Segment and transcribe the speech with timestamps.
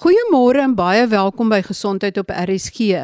[0.00, 3.02] Goeiemôre en baie welkom by Gesondheid op RSG.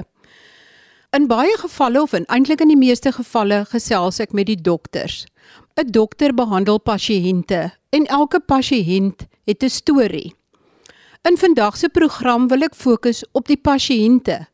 [1.12, 5.26] In baie gevalle of eintlik in die meeste gevalle gesels ek met die dokters.
[5.76, 7.58] 'n Dokter behandel pasiënte
[7.92, 10.32] en elke pasiënt het 'n storie.
[11.29, 14.46] In vandag se program wil ek fokus op die pasiënte,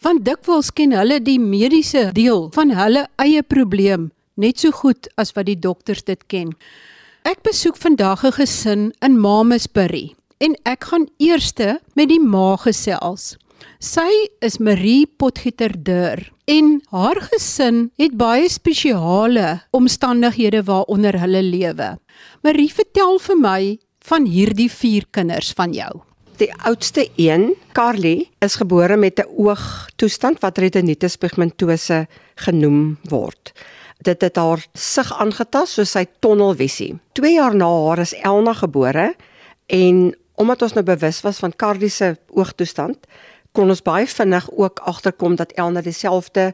[0.00, 5.32] want dikwels ken hulle die mediese deel van hulle eie probleem net so goed as
[5.32, 6.54] wat die dokters dit ken.
[7.24, 13.36] Ek besoek vandag 'n gesin in Mamasbury en ek gaan eerste met die ma gesels.
[13.82, 14.10] Sy
[14.42, 21.88] is Marie Potgieter-Dur en haar gesin het baie spesiale omstandighede waaronder hulle lewe.
[22.46, 23.62] Marie, vertel vir my
[24.08, 25.90] van hierdie vier kinders van jou.
[26.38, 33.52] Die oudste een, Carly, is gebore met 'n oogtoestand wat retinitis pigmentose genoem word.
[34.02, 36.98] Dit het haar sig aangetast soos sy tonnelvisie.
[37.12, 39.14] 2 jaar na haar is Elna gebore
[39.66, 43.06] en omdat ons nou bewus was van Carly se oogtoestand,
[43.52, 46.52] kon ons baie vinnig ook agterkom dat Elna dieselfde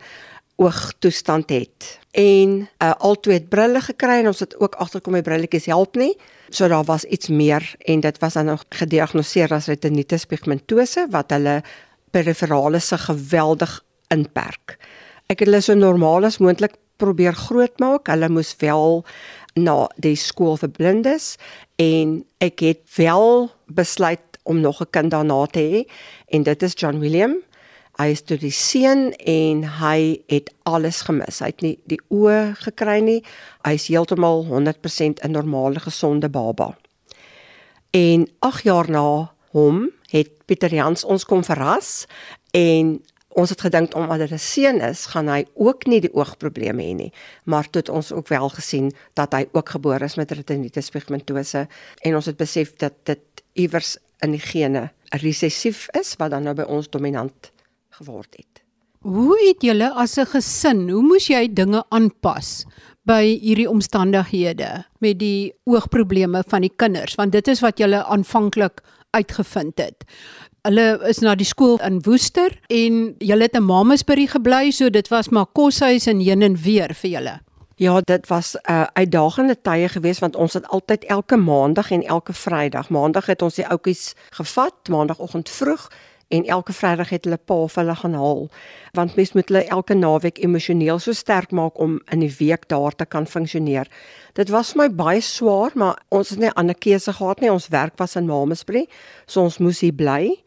[0.56, 1.98] oogtoestand het.
[2.14, 6.12] En uh, altoe het brille gekry en ons het ook agterkom die brilletjies help nie.
[6.48, 11.34] So daar was iets meer en dit was dan nog gediagnoseer as retinitis pigmentose wat
[11.34, 11.61] hulle
[12.14, 13.80] periferale se geweldig
[14.14, 14.78] inperk.
[15.27, 18.06] Ek het hulle so normaal as moontlik probeer grootmaak.
[18.06, 19.03] Hulle moes wel
[19.58, 21.34] na die skool vir blindes
[21.83, 25.92] en ek het wel besluit om nog 'n kind daarna te hê
[26.28, 27.36] en dit is John William.
[27.94, 31.39] Hy is toe die seun en hy het alles gemis.
[31.39, 33.20] Hy het nie die oë gekry nie.
[33.62, 36.77] Hy is heeltemal 100% 'n normale gesonde baba.
[37.91, 42.06] En 8 jaar na hom het Pieter Jans ons kom verras
[42.50, 42.98] en
[43.34, 46.95] ons het gedink omdat dit 'n seun is, gaan hy ook nie die oogprobleme hê
[46.95, 47.12] nie.
[47.45, 51.69] Maar toe het ons ook wel gesien dat hy ook gebore is met retinitis pigmentose
[52.00, 53.20] en ons het besef dat dit
[53.55, 54.88] iewers in die gene
[55.22, 57.52] resessief is wat dan nou by ons dominant
[57.98, 58.62] geword het.
[59.05, 62.64] Hoe het julle as 'n gesin, hoe moes jy dinge aanpas
[63.05, 68.80] by hierdie omstandighede met die oogprobleme van die kinders want dit is wat julle aanvanklik
[69.12, 70.05] uitgevind het
[70.64, 75.08] hulle is na die skool in Woester en julle het in Mamasbury gebly, so dit
[75.12, 77.34] was maar koshuis en heen en weer vir julle.
[77.77, 82.02] Ja, dit was 'n uh, uitdagende tye geweest want ons het altyd elke maandag en
[82.02, 82.89] elke Vrydag.
[82.89, 85.90] Maandag het ons die oudjies gevat, maandagooggend vroeg
[86.29, 88.48] en elke Vrydag het hulle pa vir hulle gaan haal
[88.92, 92.95] want mens moet hulle elke naweek emosioneel so sterk maak om in die week daar
[92.95, 93.89] te kan funksioneer.
[94.33, 97.52] Dit was vir my baie swaar, maar ons het nie ander keuse gehad nie.
[97.52, 98.86] Ons werk was in Mamasbury,
[99.27, 100.42] so ons moes hier bly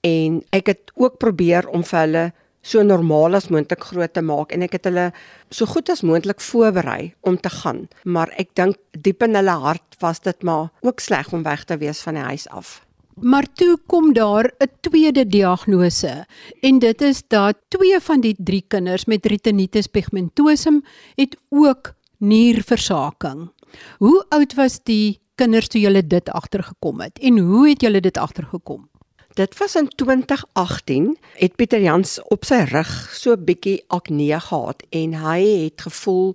[0.00, 2.32] en ek het ook probeer om vir hulle
[2.68, 5.06] so normaal as moontlik groot te maak en ek het hulle
[5.50, 9.96] so goed as moontlik voorberei om te gaan, maar ek dink diep in hulle hart
[10.02, 12.78] was dit maar ook sleg om weg te wees van die huis af.
[13.18, 16.26] Maar toe kom daar 'n tweede diagnose
[16.60, 20.84] en dit is dat twee van die drie kinders met retinitis pigmentosum
[21.16, 23.50] het ook nierversaking.
[23.98, 28.16] Hoe oud was die kinders toe julle dit agtergekom het en hoe het julle dit
[28.16, 28.88] agtergekom?
[29.38, 34.82] Dit was in 2018 het Pieter Jans op sy rug so 'n bietjie akne gehad
[34.90, 36.34] en hy het gevoel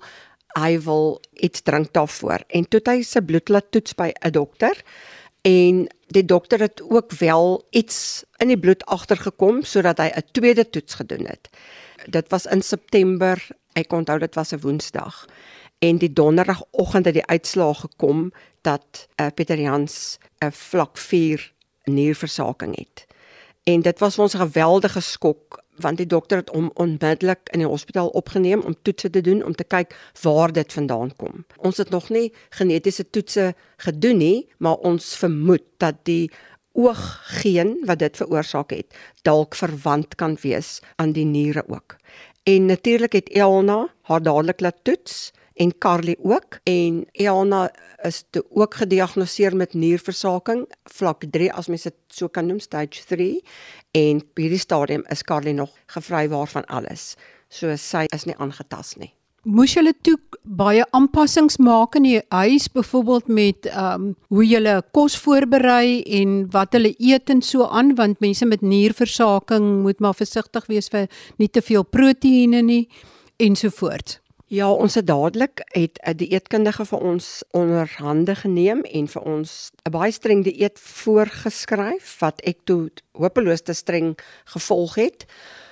[0.56, 4.84] hy wil iets drink daarvoor en toe hy sy bloed laat toets by 'n dokter
[5.42, 10.69] en die dokter het ook wel iets in die bloed agtergekom sodat hy 'n tweede
[10.69, 11.50] toets gedoen het.
[12.08, 15.25] Dit was in September, ek onthou dit was 'n Woensdag
[15.80, 18.31] en die donderdagoggend het die uitslaag gekom
[18.62, 21.53] dat uh, Pieter Jans 'n vlak 4
[21.84, 23.06] nierversaking het.
[23.64, 27.64] En dit was vir ons 'n geweldige skok want die dokter het hom onmiddellik in
[27.64, 31.46] die hospitaal opgeneem om toetse te doen om te kyk waar dit vandaan kom.
[31.58, 36.32] Ons het nog nie genetiese toetse gedoen nie, maar ons vermoed dat die
[36.74, 41.96] ooggeen wat dit veroorsaak het, dalk verwant kan wees aan die niere ook.
[42.44, 47.72] En natuurlik het Elna haar dadelik laat toets en Carly ook en Elna
[48.03, 53.06] is toe ook gediagnoseer met nierversaking vlak 3 as mens dit so kan noem stage
[53.09, 53.41] 3
[53.92, 57.13] en by hierdie stadium is Carly nog gevry waarvan alles.
[57.50, 59.13] So sy is nie aangetast nie.
[59.44, 64.78] Moes julle toe baie aanpassings maak in die huis byvoorbeeld met ehm um, hoe julle
[64.95, 70.16] kos voorberei en wat hulle eet en so aan want mense met nierversaking moet maar
[70.16, 72.88] versigtig wees vir nie te veel proteïene nie
[73.38, 74.23] ensovoorts.
[74.54, 79.92] Ja, ons het dadelik het 'n dieetkundige vir ons onderhande geneem en vir ons 'n
[79.92, 85.26] baie streng dieet voorgeskryf wat ek toe hopeloos te streng gevolg het.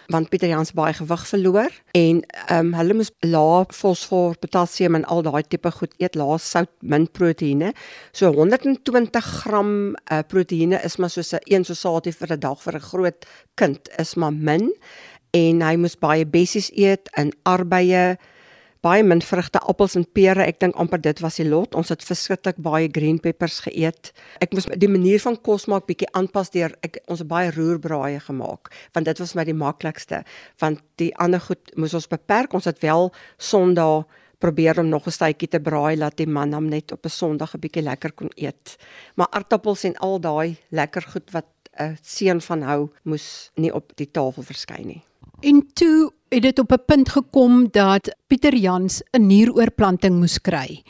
[0.07, 5.05] want Pieter Jans baie gewig verloor en ehm um, hulle moes lae fosfor, potasium en
[5.05, 7.73] al daai tipe goed eet, lae sout, min proteïene.
[8.11, 12.75] So 120 gram uh, proteïene is maar soos 'n een sosatie vir 'n dag vir
[12.75, 13.25] 'n groot
[13.55, 14.73] kind is maar min
[15.31, 18.17] en hy moes baie bessies eet en arbeie
[18.81, 20.45] baie min vrugte, appels en pere.
[20.45, 21.75] Ek dink amper dit was die lot.
[21.77, 24.11] Ons het verskriklik baie green peppers geëet.
[24.41, 28.19] Ek moes die manier van kos maak bietjie aanpas deur ek ons het baie roerbraaie
[28.19, 30.23] gemaak want dit was my die maklikste
[30.61, 32.53] want die ander goed moes ons beperk.
[32.57, 34.07] Ons het wel Sondag
[34.41, 37.53] probeer om nog 'n stytjie te braai laat die man hom net op 'n Sondag
[37.53, 38.77] 'n bietjie lekker kon eet.
[39.15, 41.45] Maar aardappels en al daai lekker goed wat
[41.79, 45.03] 'n seun van hou moes nie op die tafel verskyn nie.
[45.41, 50.83] En toe het dit op 'n punt gekom dat Pieter Jans 'n nieroorplanting moes kry.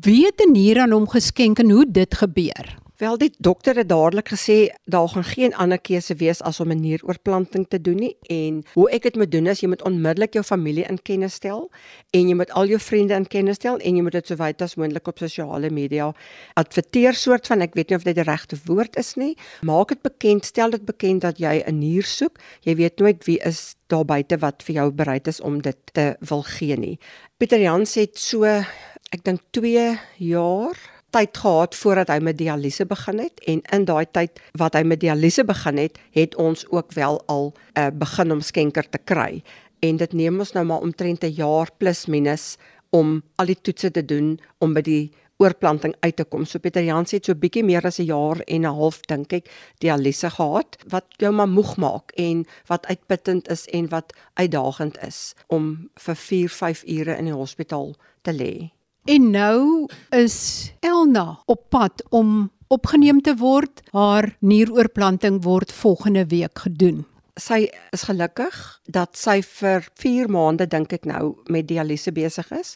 [0.00, 2.85] Wie het 'n nier aan hom geskenk en hoe dit gebeur?
[2.96, 6.80] Wel die dokter het dadelik gesê daar gaan geen ander keuse wees as om 'n
[6.80, 8.16] nieroorplanting te doen nie.
[8.22, 11.70] En hoe ek dit moet doen is jy moet onmiddellik jou familie in kennis stel
[12.10, 14.62] en jy moet al jou vriende in kennis stel en jy moet dit so wyd
[14.62, 16.14] as moontlik op sosiale media
[16.54, 19.36] adverteer soort van ek weet nie of dit die regte woord is nie.
[19.62, 22.38] Maak dit bekend stel dit bekend dat jy 'n nier soek.
[22.60, 26.16] Jy weet nooit wie is daar buite wat vir jou bereid is om dit te
[26.20, 26.98] wil gee nie.
[27.36, 33.18] Pieter Jans het so ek dink 2 jaar tyd gehad voordat hy met dialyse begin
[33.18, 37.22] het en in daai tyd wat hy met dialyse begin het, het ons ook wel
[37.26, 39.42] al 'n uh, begin om skenker te kry.
[39.80, 42.56] En dit neem ons nou maar omtrent 'n jaar plus minus
[42.90, 46.44] om al die toetse te doen om by die oorplanting uit te kom.
[46.44, 49.50] So Pieter Jans het so bietjie meer as 'n jaar en 'n half dink ek
[49.78, 55.34] dialyse gehad wat jou maar moeg maak en wat uitputtend is en wat uitdagend is
[55.46, 58.75] om vir 4, 5 ure in die hospitaal te lê.
[59.06, 63.82] En nou is Elna op pad om opgeneem te word.
[63.94, 67.04] Haar nieroorplanting word volgende week gedoen.
[67.38, 68.56] Sy is gelukkig
[68.90, 72.74] dat sy vir 4 maande dink ek nou met dialyse besig is.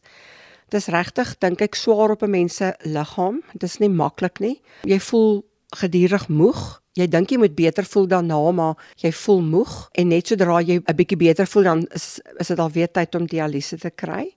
[0.71, 3.43] Dis regtig dink ek swaar op 'n mens se liggaam.
[3.59, 4.63] Dis nie maklik nie.
[4.87, 5.45] Jy voel
[5.83, 6.83] gedurig moeg.
[6.93, 10.79] Jy dink jy moet beter voel daarna, maar jy voel moeg en net sodra jy
[10.79, 14.35] 'n bietjie beter voel dan is dit al weer tyd om dialyse te kry.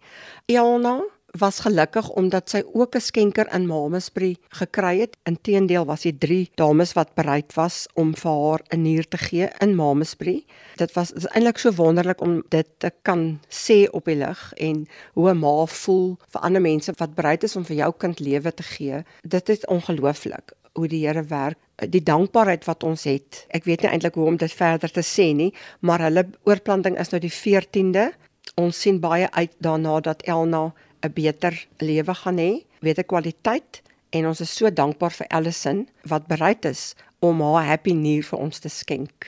[0.48, 1.01] Elna
[1.40, 5.18] was gelukkig omdat sy ook 'n skenker in Mamesbury gekry het.
[5.24, 9.50] Inteendeel was dit drie dames wat bereid was om vir haar 'n nier te gee
[9.60, 10.46] in Mamesbury.
[10.76, 15.30] Dit was eintlik so wonderlik om dit te kan sê op die lig en hoe
[15.30, 18.64] 'n ma voel vir ander mense wat bereid is om vir jou kind lewe te
[18.64, 19.04] gee.
[19.22, 23.46] Dit is ongelooflik hoe die Here werk die dankbaarheid wat ons het.
[23.50, 27.10] Ek weet nie eintlik hoe om dit verder te sê nie, maar hulle oorplanting is
[27.10, 28.12] nou die 14de.
[28.56, 34.28] Ons sien baie uit daarna dat Elna 'n beter lewe gaan hê, beter kwaliteit en
[34.28, 38.60] ons is so dankbaar vir Allison wat bereid is om haar happy nuur vir ons
[38.60, 39.28] te skenk.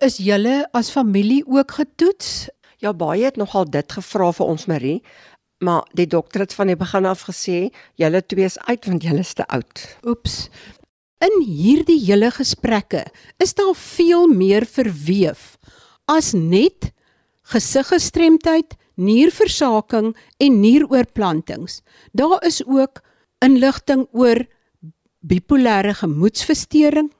[0.00, 2.48] Is julle as familie ook getoets?
[2.78, 5.02] Ja, baie het nogal dit gevra vir ons Marie,
[5.58, 7.68] maar die dokter het van die begin af gesê
[7.98, 9.84] julle twee is uit want julle is te oud.
[10.06, 10.46] Oeps.
[11.18, 13.02] In hierdie hele gesprekke
[13.42, 15.56] is daar veel meer verweef
[16.06, 16.92] as net
[17.50, 21.80] gesiggestremdheid nierversaking en nieroorplantings.
[22.12, 23.02] Daar is ook
[23.44, 24.44] inligting oor
[25.20, 27.12] bipolêre gemoedsversteuring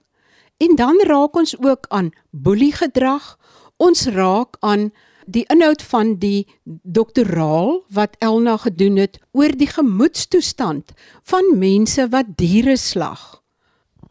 [0.59, 3.37] en dan raak ons ook aan boeliegedrag.
[3.77, 4.91] Ons raak aan
[5.29, 6.49] die inhoud van die
[6.83, 13.43] doktoraal wat Elna gedoen het oor die gemoedstoestand van mense wat diere slag.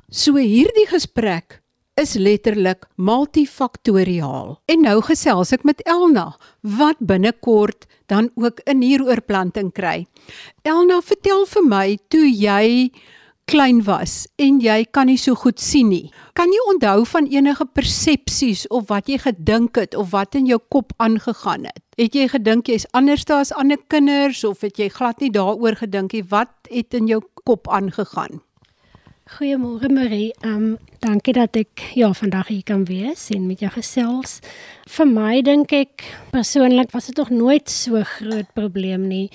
[0.07, 1.61] So hierdie gesprek
[1.97, 4.57] is letterlik multifaktoriaal.
[4.69, 6.29] En nou gesels ek met Elna
[6.61, 10.05] wat binnekort dan ook 'n nieroorplanting kry.
[10.61, 12.91] Elna, vertel vir my toe jy
[13.45, 16.11] klein was en jy kan nie so goed sien nie.
[16.33, 20.59] Kan jy onthou van enige persepsies of wat jy gedink het of wat in jou
[20.69, 21.83] kop aangegaan het?
[21.97, 26.13] Het jy gedink jy's anders as ander kinders of het jy glad nie daaroor gedink
[26.13, 26.23] nie?
[26.23, 28.41] Wat het in jou kop aangegaan?
[29.27, 30.31] Goeiemôre Marie.
[30.39, 34.37] Ehm um, dankie dat ek ja vandag hier kan wees en met jou gesels.
[34.87, 39.27] Vir my dink ek persoonlik was dit nog nooit so groot probleem nie.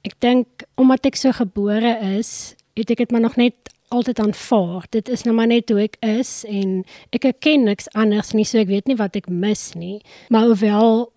[0.00, 4.88] Ek dink omdat ek so gebore is, het ek dit maar nog net altyd aanvaar.
[4.96, 6.80] Dit is nou maar net hoe ek is en
[7.12, 10.00] ek erken niks anders nie, so ek weet nie wat ek mis nie.
[10.32, 11.12] Maar hoewel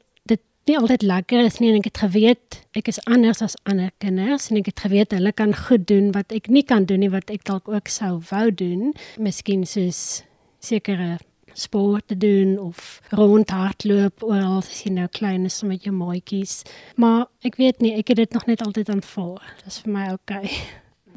[0.67, 4.49] nie altyd lekker is nie en ek het geweet ek is anders as ander kinders
[4.51, 7.31] en ek het geweet hulle kan goed doen wat ek nie kan doen nie wat
[7.33, 8.93] ek dalk ook sou wou doen.
[9.17, 10.23] Miskien soos
[10.63, 11.17] sekere
[11.57, 16.61] sport te doen of rondhardloop oral as jy nou klein is met jou maatjies.
[17.01, 19.55] Maar ek weet nie ek het dit nog net altyd aanvaar.
[19.63, 20.51] Dis vir my okay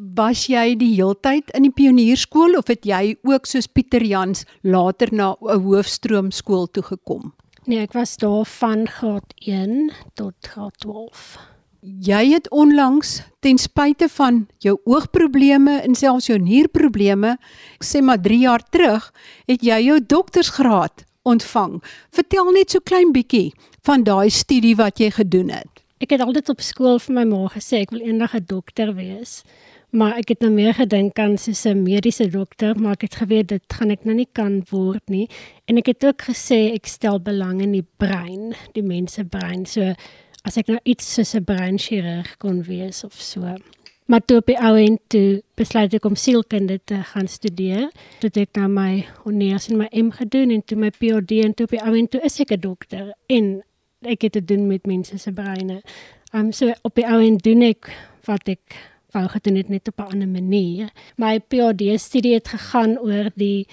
[0.00, 5.12] Was jy die heeltyd in die pionierskool of het jy ook soos Pieter Jans later
[5.12, 7.34] na 'n hoofstroom skool toe gekom?
[7.70, 11.38] Nee, ek was daar van graad 1 tot graad 12.
[12.02, 17.36] Jy het onlangs ten spyte van jou oogprobleme en selfs jou nierprobleme,
[17.78, 19.06] sê maar 3 jaar terug,
[19.46, 21.78] het jy jou doktorsgraad ontvang.
[22.10, 23.52] Vertel net so klein bietjie
[23.86, 25.84] van daai studie wat jy gedoen het.
[26.02, 29.44] Ek het altyd op skool vir my ma gesê ek wil eendag 'n dokter wees.
[29.90, 33.48] Maar ek het nou meer gedink aan soos 'n mediese dokter, maar ek het geweet
[33.48, 35.28] dit gaan ek nou nie kan word nie.
[35.66, 39.66] En ek het ook gesê ek stel belang in die brein, die mens se brein.
[39.66, 39.94] So
[40.44, 43.56] as ek nou iets soos 'n breinchirurg kon wees of so.
[44.06, 47.90] Maar toe op die ou end toe besluit ek om sielkunde te gaan studeer.
[48.18, 51.68] Toe ek nou my honeurs en my M gedoen en toe my PhD en toe
[51.68, 53.62] op die ou end toe is ek 'n dokter en
[54.02, 55.82] ek het te doen met mense se breine.
[56.32, 57.90] Um so op die ou end doen ek
[58.24, 60.90] wat ek wou gedoen het net op 'n ander manier.
[61.16, 63.66] My PhD studie het gegaan oor die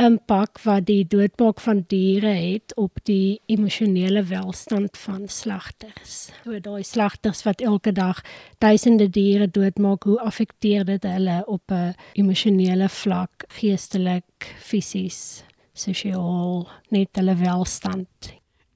[0.00, 6.32] impak wat die doodmaak van diere het op die emosionele welstand van slagters.
[6.44, 8.22] So daai slagters wat elke dag
[8.58, 17.08] duisende diere doodmaak, hoe affekteer dit hulle op 'n emosionele vlak, geestelik, fisies, sosiaal, net
[17.12, 18.08] hulle welstand?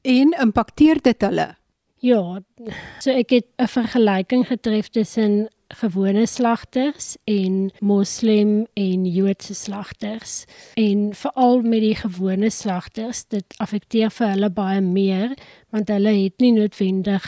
[0.02, 1.56] En impakteer dit hulle?
[1.98, 2.40] Ja,
[3.00, 10.44] so ek het 'n vergelyking getref tussen gewone slagters en moslim en joodse slagters
[10.74, 15.34] en veral met die gewone slagters dit affekteer vir hulle baie meer
[15.74, 17.26] want hulle het nie noodwendig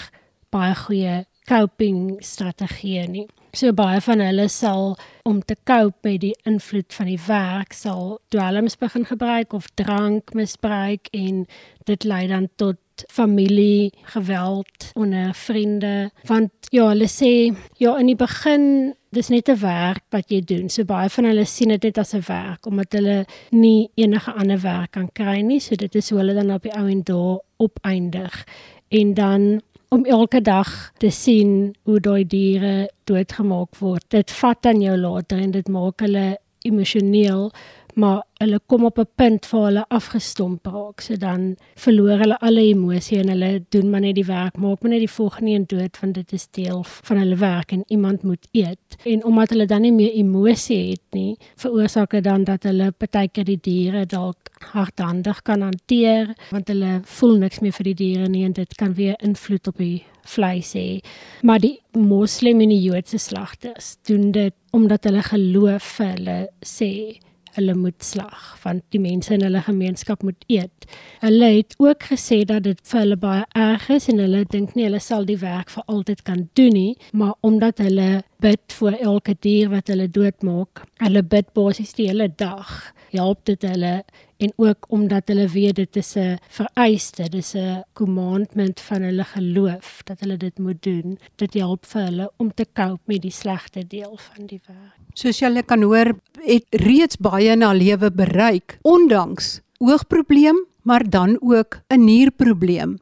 [0.54, 3.26] baie goeie coping strategieë nie.
[3.56, 4.92] So baie van hulle sal
[5.28, 10.34] om te cope met die invloed van die werk sal dwelms begin gebruik of drank
[10.36, 11.46] misbruik en
[11.88, 12.76] dit lei dan tot
[13.08, 19.60] familie geweld onder vriende want ja hulle sê ja in die begin dis net 'n
[19.60, 20.68] werk wat jy doen.
[20.68, 24.60] So baie van hulle sien dit net as 'n werk omdat hulle nie enige ander
[24.60, 25.60] werk kan kry nie.
[25.60, 28.46] So dit is hoe hulle dan op die ou en daar opeindig.
[28.88, 34.04] En dan om elke dag te sien hoe daai diere doodgemaak word.
[34.08, 37.52] Dit vat aan jou later en dit maak hulle emosioneel
[37.98, 41.00] maar hulle kom op 'n punt waar hulle afgestomp raak.
[41.00, 44.90] So dan verloor hulle alle emosie en hulle doen maar net die werk, maak maar
[44.90, 48.48] net die volgende een dood want dit is deel van hulle werk en iemand moet
[48.52, 48.96] eet.
[49.04, 53.44] En omdat hulle dan nie meer emosie het nie, veroorsaak dit dan dat hulle partykeer
[53.44, 54.36] die diere dalk
[54.72, 58.94] hardhandig kan hanteer want hulle voel niks meer vir die diere nie en dit kan
[58.94, 61.00] weer invloed op die vleis hê.
[61.42, 67.18] Maar die moslim en die joodse slagters doen dit omdat hulle geloof vir hulle sê
[67.56, 70.86] hulle moet slag want die mense in hulle gemeenskap moet eet.
[71.20, 74.84] Hulle het ook gesê dat dit vir hulle baie erg is en hulle dink nie
[74.88, 79.34] hulle sal die werk vir altyd kan doen nie, maar omdat hulle bid vir elke
[79.42, 82.70] dier wat hulle doodmaak, hulle bid basies die hele dag,
[83.10, 84.02] help dit hulle
[84.38, 90.02] en ook omdat hulle weet dit is 'n vereiste, dis 'n commandment van hulle geloof
[90.04, 91.18] dat hulle dit moet doen.
[91.36, 94.97] Dit help vir hulle om te cope met die slegte deel van die werk.
[95.18, 96.12] Soos jy kan hoor,
[96.46, 102.98] het reeds baie in haar lewe bereik ondanks oogprobleem, maar dan ook 'n nierprobleem.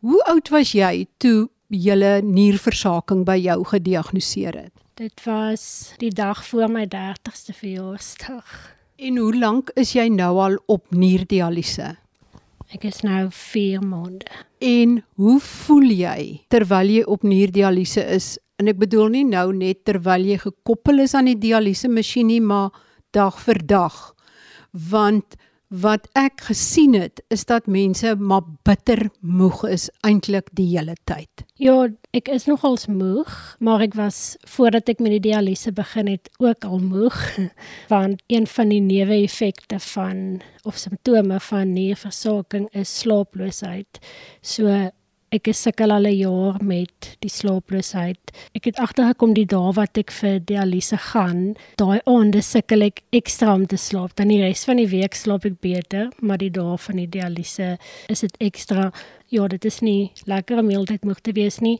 [0.00, 4.72] Hoe oud was jy toe julle nierversaking by jou gediagnoseer het?
[4.94, 8.74] Dit was die dag voor my 30ste verjaarsdag.
[8.96, 11.96] En hoe lank is jy nou al op nierdialyse?
[12.74, 14.26] Ek is nou 4 maande.
[14.58, 18.38] En hoe voel jy terwyl jy op nierdialyse is?
[18.60, 22.40] En ek bedoel nie nou net terwyl jy gekoppel is aan die dialyse masjien nie,
[22.40, 22.70] maar
[23.12, 23.96] dag vir dag.
[24.72, 25.36] Want
[25.72, 31.44] wat ek gesien het is dat mense maar bitter moeg is eintlik die hele tyd.
[31.56, 36.28] Ja, ek is nogals moeg, maar ek was voordat ek met die dialyse begin het
[36.42, 37.16] ook al moeg
[37.92, 44.02] want een van die neeweffekte van of simptome van nierversaking is slaaploosheid.
[44.42, 44.90] So
[45.32, 48.32] ek is sukkel al 'n jaar met die slaaploosheid.
[48.54, 53.54] Ek het agtergekom die dae wat ek vir dialyse gaan, daai aande sukkel ek ekstra
[53.54, 54.14] om te slaap.
[54.16, 57.78] Dan die res van die week slaap ek beter, maar die dae van die dialyse
[58.08, 58.92] is dit ekstra.
[59.28, 61.78] Ja, dit is nie lekker om heeltyd moeg te wees nie.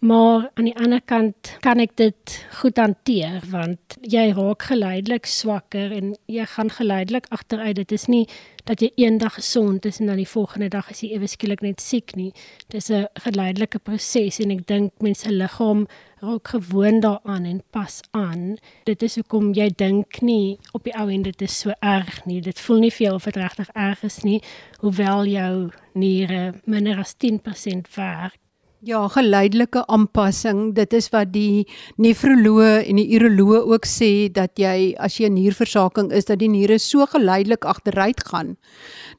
[0.00, 5.92] Maar aan die ander kant kan ek dit goed hanteer want jy raak geleidelik swakker
[5.92, 7.76] en jy gaan geleidelik agteruit.
[7.76, 8.22] Dit is nie
[8.64, 11.84] dat jy eendag gesond is en dan die volgende dag is jy ewe skielik net
[11.84, 12.32] siek nie.
[12.72, 15.86] Dis 'n geleidelike proses en ek dink mense liggaam
[16.24, 18.56] raak gewoond daaraan en pas aan.
[18.84, 22.40] Dit is hoekom jy dink nie op die ou end dit is so erg nie.
[22.40, 24.40] Dit voel nie vir jou of dit regtig erg is nie,
[24.78, 28.40] hoewel jou niere minder as 10% werk
[28.82, 30.70] Ja, geleidelike aanpassing.
[30.72, 31.66] Dit is wat die
[32.00, 36.48] nefroloog en die uroloog ook sê dat jy as jy 'n nierversaking is dat die
[36.48, 38.56] niere so geleidelik agteruit gaan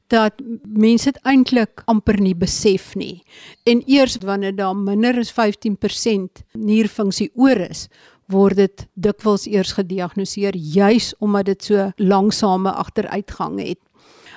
[0.07, 0.33] dat
[0.65, 3.23] mense dit eintlik amper nie besef nie.
[3.63, 7.87] En eers wanneer daar minder as 15% nierfunksie oor is,
[8.27, 13.79] word dit dikwels eers gediagnoseer juis omdat dit so langsame agteruitgang het.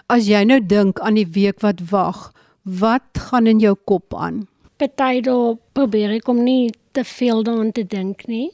[0.06, 4.44] As jy nou dink aan die week wat wag, wat gaan in jou kop aan?
[4.88, 8.50] Party daar probeer ek om nie te veel daaraan te dink nie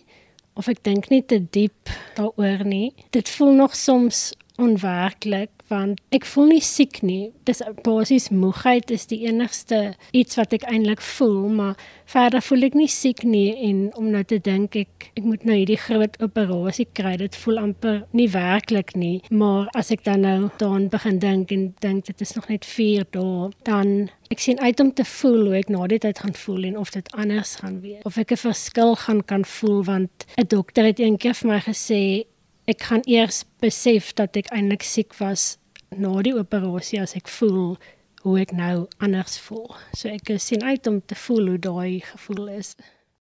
[0.54, 2.92] of ek dink nie te diep daaroor nie.
[3.10, 7.30] Dit voel nog soms onwerklik want ek voel nie siek nie.
[7.48, 11.78] Dis basies moegheid is die enigste iets wat ek eintlik voel, maar
[12.10, 15.56] verder voel ek nie siek nie en om nou te dink ek ek moet nou
[15.56, 20.50] hierdie groot operasie kry, dit voel amper nie werklik nie, maar as ek dan nou
[20.60, 24.80] daaraan begin dink en dink dit is nog net 4 dae, dan ek sien uit
[24.82, 27.80] om te voel hoe ek na dit uit gaan voel en of dit anders gaan
[27.84, 28.02] wees.
[28.06, 32.26] Of ek 'n verskil gaan kan voel want 'n dokter het eendag vir my gesê
[32.66, 35.58] ek gaan eers besef dat ek eintlik siek was
[35.97, 37.76] na die operasie as ek voel
[38.23, 39.66] hoe ek nou anders voel.
[39.97, 42.75] So ek sien uit om te voel hoe daai gevoel is.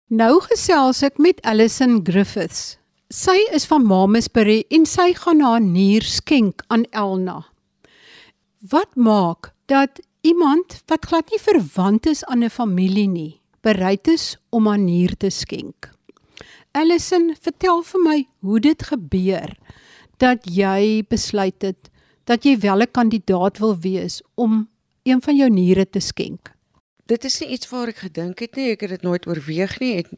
[0.08, 2.78] Nou gesels ek met Alison Griffiths.
[3.12, 7.42] Sy is van Mamasbury en sy gaan haar nier skenk aan Elna.
[8.70, 14.36] Wat maak dat iemand wat glad nie verwant is aan 'n familie nie, bereid is
[14.50, 15.90] om haar nier te skenk?
[16.72, 19.52] Alison, vertel vir my hoe dit gebeur
[20.18, 21.90] dat jy besluit het
[22.24, 24.68] dat jy wel 'n kandidaat wil wees om
[25.02, 26.52] een van jou niere te skenk?
[27.06, 29.96] Dit is nie iets waar ek gedink het nie, ek het dit nooit oorweeg nie.
[29.96, 30.08] It,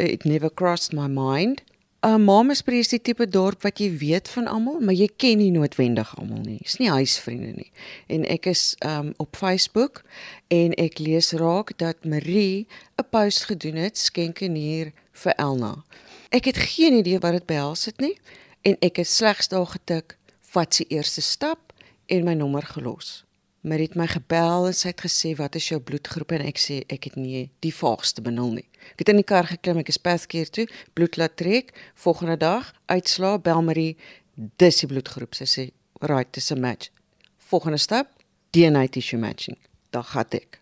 [0.00, 1.62] it never crossed my mind.
[2.00, 5.36] 'n uh, Mamesbury is die tipe dorp wat jy weet van almal, maar jy ken
[5.36, 6.56] nie noodwendig almal nie.
[6.64, 7.68] Dis nie huisvriende nie.
[8.08, 10.00] En ek is um op Facebook
[10.48, 15.84] en ek lees raak dat Marie 'n post gedoen het skenk 'n nier vir Elna.
[16.30, 18.16] Ek het geen idee wat dit behels het nie
[18.62, 20.16] en ek het slegs daar getik
[20.54, 21.72] vat sy eerste stap
[22.10, 23.24] en my nommer gelos.
[23.60, 26.78] Maar het my gebel en sy het gesê wat is jou bloedgroep en ek sê
[26.88, 28.66] ek het nie die vaagste benul nie.
[28.94, 30.64] Ek het in die kar geklim, ek is paskeer toe,
[30.96, 33.98] bloed laat trek, volgende dag uitslaa bel Marie,
[34.34, 35.36] dis die bloedgroep.
[35.36, 35.66] Sy sê
[36.00, 36.88] right, dis 'n match.
[37.36, 38.08] Volgende stap,
[38.50, 39.58] DNA tissue matching.
[39.90, 40.60] Dan gaan ek.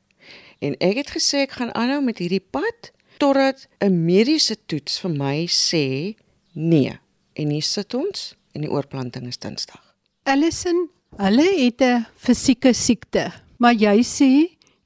[0.59, 5.11] En ek het gesê ek gaan aanhou met hierdie pad totdat 'n mediese toets vir
[5.11, 6.17] my sê
[6.53, 6.99] nee.
[7.35, 9.88] En hier sit ons en die oorplanting is Dinsdag.
[10.29, 14.33] Allison, hulle het 'n fisieke siekte, maar jy sê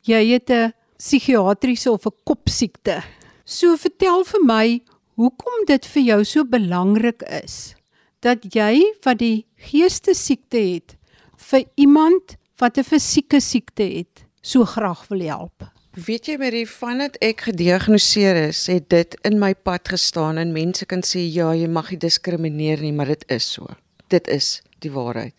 [0.06, 3.02] jy het 'n psigiatriese of 'n kopsiekte.
[3.44, 4.80] So vertel vir my
[5.16, 7.74] hoekom dit vir jou so belangrik is
[8.20, 10.96] dat jy wat die geestesiekte het
[11.36, 15.72] vir iemand wat 'n fisieke siekte het, so graag wil help.
[16.06, 20.86] Weet jy Marie, vandat ek gediagnoseer is, het dit in my pad gestaan en mense
[20.86, 23.66] kan sê ja, jy mag nie diskrimineer nie, maar dit is so.
[24.08, 25.34] Dit is die waarheid.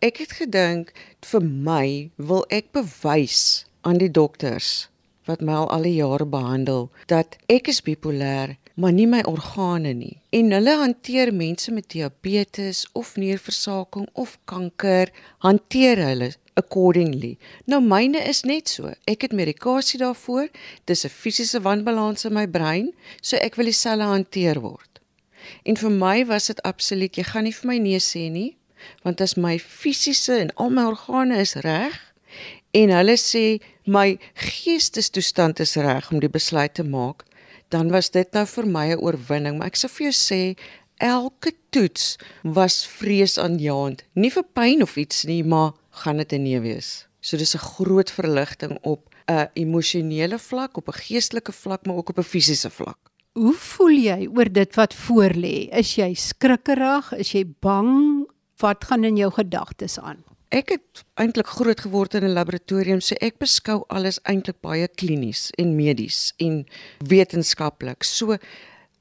[0.00, 0.92] Ek het gedink
[1.32, 4.88] vir my wil ek bewys aan die dokters
[5.28, 9.92] wat my al al die jare behandel dat ek is bipolêr maar nie my organe
[9.94, 15.12] nie en hulle hanteer mense met diabetes of nierversaking of kanker
[15.44, 17.36] hanteer hulle accordingly.
[17.64, 18.92] Nou myne is net so.
[19.08, 20.48] Ek het medikasie daarvoor.
[20.84, 25.00] Dis 'n fisiese wanbalans in my brein, so ek wil dieselfde hanteer word.
[25.64, 28.56] En vir my was dit absoluut, jy gaan nie vir my nee sê nie,
[29.02, 31.96] want as my fisiese en al my organe is reg
[32.70, 37.24] en hulle sê my geestestoestand is reg om die besluit te maak,
[37.70, 40.56] dan was dit nou vir my 'n oorwinning, maar ek sou vir jou sê
[41.00, 44.04] elke toets was vreesaanjaend.
[44.14, 47.06] Nie vir pyn of iets nie, maar gaan dit 'n nee wees.
[47.20, 52.10] So dis 'n groot verligting op 'n emosionele vlak, op 'n geestelike vlak, maar ook
[52.10, 52.98] op 'n fisiese vlak.
[53.32, 55.68] Hoe voel jy oor dit wat voorlê?
[55.70, 57.12] Is jy skrikkerig?
[57.12, 58.19] Is jy bang?
[58.60, 60.24] Wat gaan in jou gedagtes aan?
[60.50, 65.50] Ek het eintlik groot geword in 'n laboratorium, so ek beskou alles eintlik baie klinies
[65.50, 66.66] en medies en
[66.98, 68.02] wetenskaplik.
[68.02, 68.36] So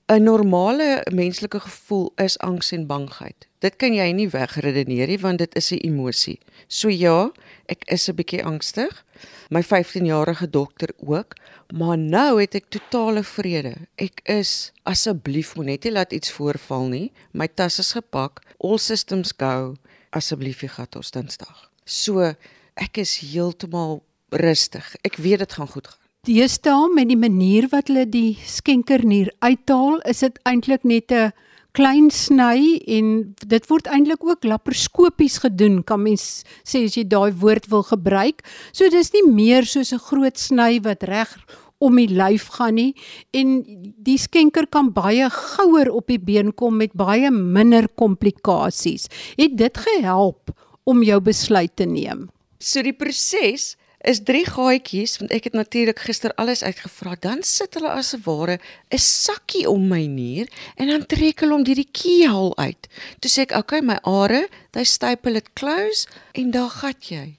[0.07, 3.47] 'n normale menslike gevoel is angs en bangheid.
[3.59, 6.39] Dit kan jy nie wegredeneer nie want dit is 'n emosie.
[6.67, 7.31] So ja,
[7.69, 9.05] ek is 'n bietjie angstig.
[9.49, 11.35] My 15-jarige dokter ook,
[11.73, 13.75] maar nou het ek totale vrede.
[13.95, 17.11] Ek is asseblief moet net nie laat iets voorval nie.
[17.31, 18.41] My tas is gepak.
[18.57, 19.75] All systems go.
[20.09, 21.69] Asseblief jy gaan tot Dinsdag.
[21.85, 22.33] So
[22.75, 24.95] ek is heeltemal rustig.
[25.03, 25.97] Ek weet dit gaan goed gaan.
[26.27, 31.31] Deesdae met die manier wat hulle die skenkernier uithaal, is dit eintlik net 'n
[31.79, 37.31] klein sny en dit word eintlik ook laparoskopies gedoen, kan mens sê as jy daai
[37.39, 38.43] woord wil gebruik.
[38.75, 41.31] So dis nie meer soos 'n groot sny wat reg
[41.79, 42.93] om die lyf gaan nie
[43.31, 43.63] en
[43.95, 49.07] die skenker kan baie gouer op die been kom met baie minder komplikasies.
[49.37, 50.51] Het dit gehelp
[50.83, 52.29] om jou besluit te neem?
[52.59, 57.15] So die proses is drie gaatjies want ek het natuurlik gister alles uitgevra.
[57.19, 58.59] Dan sit hulle as 'n ware
[58.91, 62.87] 'n sakkie om my nier en dan trek hulle hom deur die keyhole uit.
[63.19, 67.37] Toe sê ek, "Oké, okay, my are, they staple it close en daar gat jy."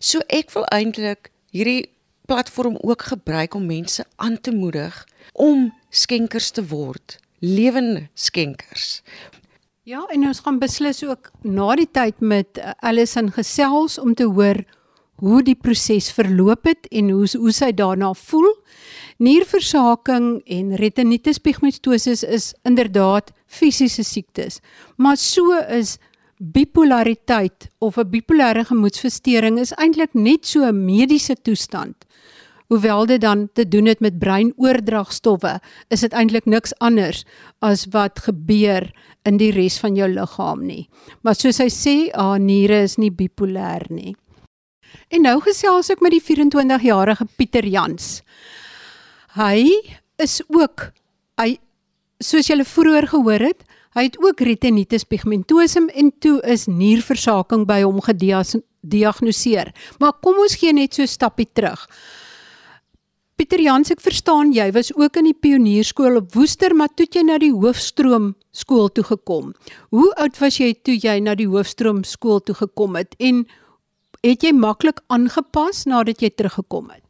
[0.00, 1.90] So ek wil eintlik hierdie
[2.26, 9.02] platform ook gebruik om mense aan te moedig om skenkers te word, lewende skenkers.
[9.82, 14.28] Ja, en ons gaan beslis ook na die tyd met uh, Alison gesels om te
[14.28, 14.60] hoor
[15.20, 18.48] hoe die proses verloop het en hoe hoe sy daarna voel.
[19.20, 24.60] Nierversaking en retinitis pigmentosus is inderdaad fisiese siektes,
[24.96, 25.98] maar so is
[26.40, 31.96] bipolariteit of 'n bipolêre gemoedstoornis is eintlik net so 'n mediese toestand.
[32.68, 37.24] Hoewel dit dan te doen het met breinoordragstowwe, is dit eintlik niks anders
[37.58, 40.88] as wat gebeur in die res van jou liggaam nie.
[41.22, 44.14] Maar soos hy sê, haar niere is nie bipolêr nie.
[45.10, 48.22] En nou gesels ek met die 24-jarige Pieter Jans.
[49.34, 49.66] Hy
[50.20, 50.90] is ook
[51.40, 51.58] hy
[52.20, 53.62] soos julle vroeër gehoor het,
[53.96, 59.72] hy het ook retinitis pigmentosum en toe is nierversaking by hom gediagnoseer.
[59.98, 61.88] Maar kom ons gee net so 'n stappie terug.
[63.40, 67.22] Pieter Jans, ek verstaan jy was ook in die pionierskool op Woester, maar toe jy
[67.24, 69.54] na die Hoofstroom skool toe gekom.
[69.90, 73.46] Hoe oud was jy toe jy na die Hoofstroom skool toe gekom het en
[74.26, 77.04] het jy maklik aangepas nadat jy teruggekom het?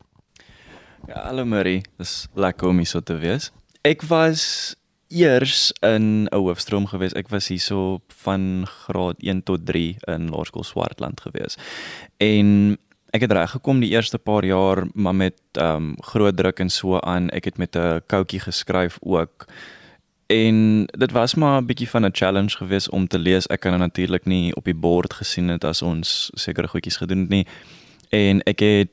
[1.08, 3.50] Ja, hallo Marie, dis lekker om hier so te wees.
[3.82, 4.76] Ek was
[5.10, 7.14] eers in 'n hoofstroom gewees.
[7.14, 11.56] Ek was hierso van graad 1 tot 3 in Laerskool Swartland gewees.
[12.18, 12.78] En
[13.10, 16.70] ek het reg gekom die eerste paar jaar, maar met ehm um, groot druk en
[16.70, 17.30] so aan.
[17.30, 19.46] Ek het met 'n koutjie geskryf ook.
[20.30, 23.46] En dit was maar 'n bietjie van 'n challenge geweest om te lees.
[23.46, 27.28] Ek kan natuurlik nie op die bord gesien het as ons sekere goedjies gedoen het
[27.28, 27.46] nie.
[28.08, 28.90] En ek het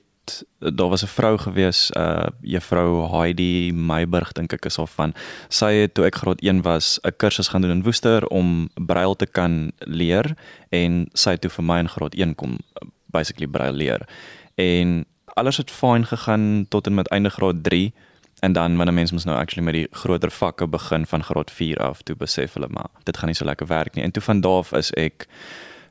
[0.60, 5.14] daar was 'n vrou gewees, uh juffrou Heidi Meiburg dink ek is al van.
[5.48, 9.16] Sy het toe ek graad 1 was, 'n kursus gaan doen in Woester om brail
[9.16, 10.36] te kan leer
[10.70, 12.58] en sy het toe vir my in graad 1 kom
[13.06, 14.08] basically brail leer.
[14.56, 17.94] En alles het fyn gegaan tot en met einde graad 3
[18.40, 21.78] en dan wanneer mense mos nou actually met die groter vakke begin van graad 4
[21.78, 24.04] af toe besef hulle maar dit gaan nie so lekker werk nie.
[24.04, 25.28] En toe van daar af is ek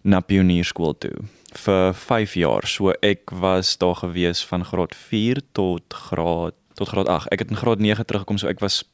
[0.03, 1.15] na pionierskool toe.
[1.53, 2.67] Vir 5 jaar.
[2.67, 7.51] So ek was daar gewees van graad 4 tot graad tot graad 8 ek het
[7.51, 8.85] in graad 9 teruggekom so ek was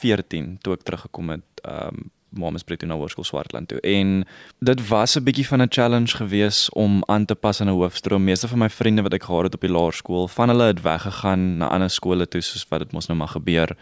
[0.00, 3.80] 14 toe ek teruggekom het um Mamas Brit na Hoërskool Swartland toe.
[3.80, 4.24] En
[4.58, 8.24] dit was 'n bietjie van 'n challenge gewees om aan te pas aan 'n hoofstroom.
[8.24, 11.56] Meeste van my vriende wat ek gehad het op die laerskool, van hulle het weggegaan
[11.56, 13.76] na ander skole toe soos wat dit mos nou maar gebeur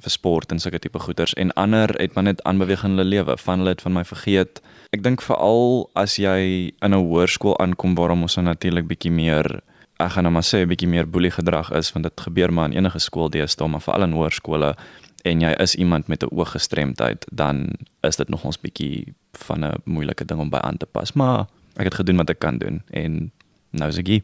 [0.00, 3.38] vir sport en sulke tipe goeders en ander het maar net aanbeweeg in hulle lewe.
[3.38, 4.60] Van hulle het van my vergeet.
[4.90, 9.62] Ek dink veral as jy in 'n hoërskool aankom waar ons nou natuurlik bietjie meer
[9.98, 12.70] ek gaan nou maar sê 'n bietjie meer boelie gedrag is want dit gebeur maar
[12.70, 14.76] in enige skool deesdae maar veral in hoërskole
[15.28, 19.80] en jy is iemand met 'n ooggestremdheid, dan is dit nog ons bietjie van 'n
[19.84, 22.82] moeilike ding om by aan te pas, maar ek het gedoen wat ek kan doen
[22.90, 23.32] en
[23.70, 24.22] nou is ek hier.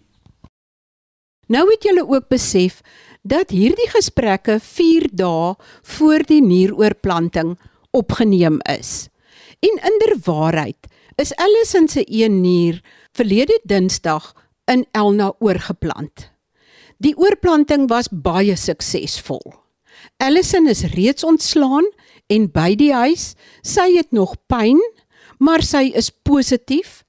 [1.46, 2.80] Nou het julle ook besef
[3.22, 7.58] dat hierdie gesprekke 4 dae voor die nieroorplanting
[7.90, 9.08] opgeneem is.
[9.60, 10.86] En inderwaarheid
[11.16, 12.80] is Allison se een nier
[13.12, 14.32] verlede Dinsdag
[14.64, 16.30] in Elna oorgeplant.
[16.98, 19.63] Die oorplanting was baie suksesvol.
[20.16, 21.86] Allison is reeds ontslaan
[22.26, 23.34] en by die huis.
[23.62, 24.80] Sy het nog pyn,
[25.38, 27.02] maar sy is positief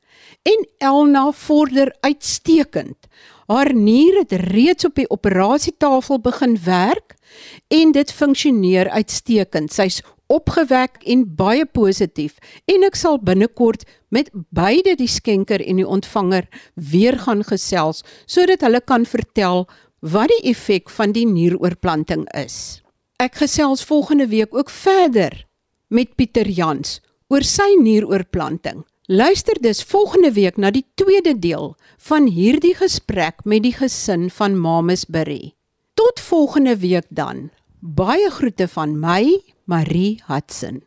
[0.45, 3.07] en Elna vorder uitstekend.
[3.47, 7.15] Haar nier het reeds op die operasietafel begin werk
[7.67, 9.73] en dit funksioneer uitstekend.
[9.73, 12.39] Sy's opgewek en baie positief
[12.69, 18.65] en ek sal binnekort met beide die skenker en die ontvanger weer gaan gesels sodat
[18.65, 19.67] hulle kan vertel
[20.01, 22.84] wat die effek van die nieroorplanting is.
[23.15, 25.45] Ek gesels volgende week ook verder
[25.87, 26.97] met Pieter Jans
[27.31, 28.81] oor sy nieroorplanting.
[29.07, 31.77] Luister dus volgende week na die tweede deel
[32.09, 35.53] van hierdie gesprek met die gesin van Mamas Berry.
[35.95, 37.53] Tot volgende week dan.
[37.79, 40.83] Baie groete van my, Marie Hudson.